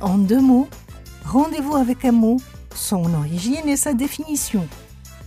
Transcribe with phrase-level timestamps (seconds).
[0.00, 0.66] En deux mots,
[1.26, 2.38] rendez-vous avec un mot,
[2.74, 4.66] son origine et sa définition.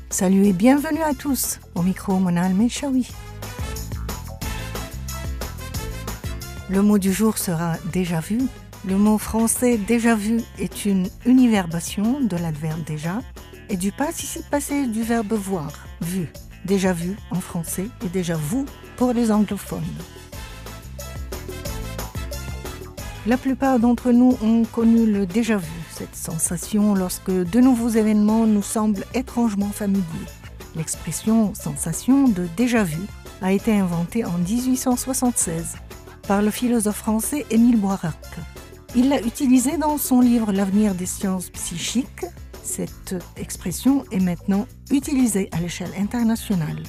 [0.10, 3.07] Salut et bienvenue à tous au micro Monal Mechawi.
[6.71, 8.39] Le mot du jour sera déjà vu.
[8.88, 13.21] Le mot français déjà vu est une univerbation de l'adverbe déjà
[13.70, 15.71] et du participe passé du verbe voir,
[16.02, 16.32] vu.
[16.66, 18.66] Déjà vu en français et déjà vous
[18.98, 19.84] pour les anglophones.
[23.25, 28.46] La plupart d'entre nous ont connu le déjà vu, cette sensation lorsque de nouveaux événements
[28.46, 30.04] nous semblent étrangement familiers.
[30.75, 32.99] L'expression sensation de déjà vu
[33.41, 35.75] a été inventée en 1876
[36.27, 38.13] par le philosophe français Émile Boirac.
[38.94, 42.25] Il l'a utilisée dans son livre L'avenir des sciences psychiques.
[42.61, 46.83] Cette expression est maintenant utilisée à l'échelle internationale.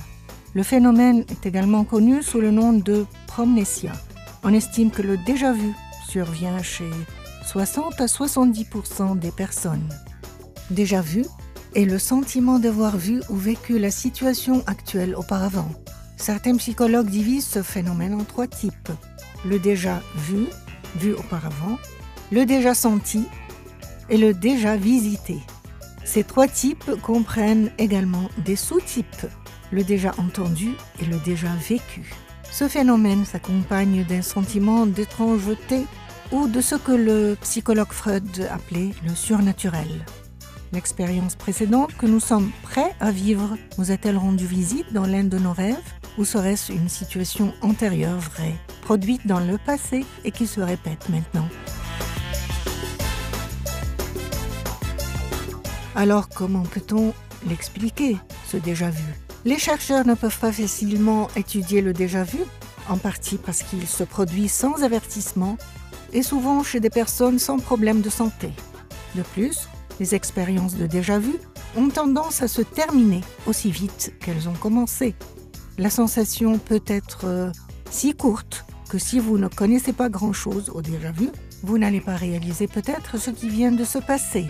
[0.53, 3.93] Le phénomène est également connu sous le nom de promnesia.
[4.43, 5.73] On estime que le déjà vu
[6.09, 6.91] survient chez
[7.47, 9.89] 60 à 70% des personnes.
[10.71, 11.25] Déjà vu
[11.75, 15.69] est le sentiment d'avoir vu ou vécu la situation actuelle auparavant.
[16.17, 18.91] Certains psychologues divisent ce phénomène en trois types.
[19.45, 20.47] Le déjà vu,
[20.97, 21.79] vu auparavant,
[22.33, 23.25] le déjà senti
[24.09, 25.39] et le déjà visité.
[26.05, 29.27] Ces trois types comprennent également des sous-types,
[29.71, 32.15] le déjà entendu et le déjà vécu.
[32.57, 35.87] Ce phénomène s'accompagne d'un sentiment d'étrangeté
[36.31, 40.07] ou de ce que le psychologue Freud appelait le surnaturel.
[40.73, 45.37] L'expérience précédente que nous sommes prêts à vivre nous a-t-elle rendu visite dans l'un de
[45.37, 45.75] nos rêves
[46.17, 51.49] ou serait-ce une situation antérieure vraie, produite dans le passé et qui se répète maintenant?
[55.97, 57.15] Alors comment peut-on
[57.49, 58.17] l'expliquer,
[58.47, 59.24] ce déjà vu?
[59.45, 62.39] Les chercheurs ne peuvent pas facilement étudier le déjà vu,
[62.89, 65.59] en partie parce qu'il se produit sans avertissement
[66.15, 68.51] et souvent chez des personnes sans problème de santé.
[69.15, 69.69] De plus,
[70.01, 71.35] les expériences de déjà vu
[71.77, 75.15] ont tendance à se terminer aussi vite qu'elles ont commencé.
[75.77, 77.51] La sensation peut être euh,
[77.91, 81.29] si courte que si vous ne connaissez pas grand-chose au déjà vu,
[81.63, 84.47] vous n'allez pas réaliser peut-être ce qui vient de se passer.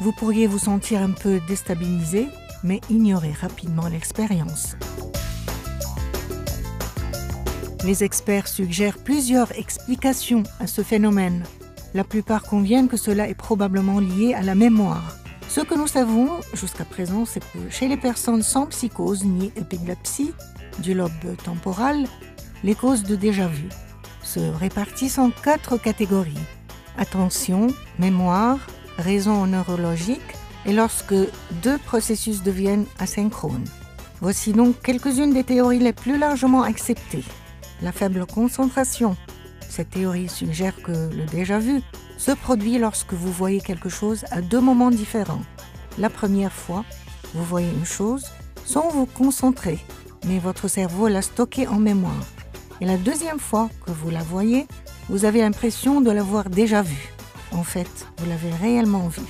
[0.00, 2.28] Vous pourriez vous sentir un peu déstabilisé,
[2.66, 4.76] mais ignorer rapidement l'expérience.
[7.84, 11.44] Les experts suggèrent plusieurs explications à ce phénomène.
[11.94, 15.16] La plupart conviennent que cela est probablement lié à la mémoire.
[15.48, 20.32] Ce que nous savons jusqu'à présent, c'est que chez les personnes sans psychose ni épilepsie
[20.80, 22.04] du lobe temporal,
[22.64, 23.68] les causes de déjà-vu
[24.22, 26.34] se répartissent en quatre catégories.
[26.98, 27.68] Attention,
[28.00, 28.58] mémoire,
[28.98, 30.35] raison neurologique
[30.66, 31.14] et lorsque
[31.62, 33.64] deux processus deviennent asynchrones.
[34.20, 37.24] Voici donc quelques-unes des théories les plus largement acceptées.
[37.82, 39.16] La faible concentration.
[39.68, 41.82] Cette théorie suggère que le déjà-vu
[42.16, 45.42] se produit lorsque vous voyez quelque chose à deux moments différents.
[45.98, 46.84] La première fois,
[47.34, 48.26] vous voyez une chose
[48.64, 49.78] sans vous concentrer,
[50.26, 52.24] mais votre cerveau l'a stockée en mémoire.
[52.80, 54.66] Et la deuxième fois que vous la voyez,
[55.08, 57.12] vous avez l'impression de l'avoir déjà vue.
[57.52, 59.22] En fait, vous l'avez réellement vue.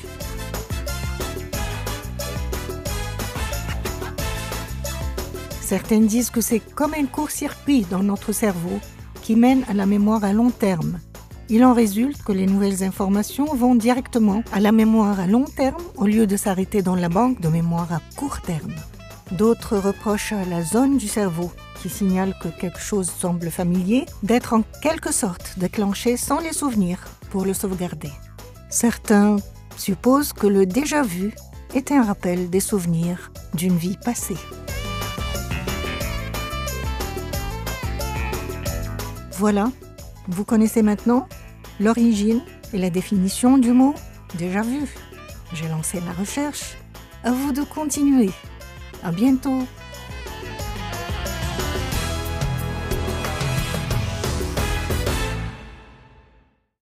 [5.66, 8.78] Certains disent que c'est comme un court-circuit dans notre cerveau
[9.22, 11.00] qui mène à la mémoire à long terme.
[11.49, 15.82] Il en résulte que les nouvelles informations vont directement à la mémoire à long terme
[15.97, 18.76] au lieu de s'arrêter dans la banque de mémoire à court terme.
[19.32, 21.50] D'autres reprochent à la zone du cerveau
[21.82, 27.00] qui signale que quelque chose semble familier d'être en quelque sorte déclenché sans les souvenirs
[27.31, 28.12] pour le sauvegarder.
[28.71, 29.34] Certains
[29.76, 31.34] supposent que le déjà vu
[31.75, 34.38] est un rappel des souvenirs d'une vie passée.
[39.38, 39.70] Voilà,
[40.28, 41.28] vous connaissez maintenant
[41.78, 42.41] l'origine
[42.72, 43.94] et la définition du mot
[44.38, 44.88] déjà vu.
[45.52, 46.76] J'ai lancé la recherche.
[47.22, 48.30] À vous de continuer.
[49.02, 49.64] À bientôt.